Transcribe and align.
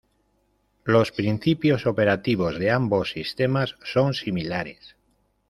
Los 0.83 1.11
principios 1.11 1.85
operativos 1.85 2.57
de 2.57 2.71
ambos 2.71 3.11
sistemas 3.11 3.75
son 3.83 4.15
similares. 4.15 4.95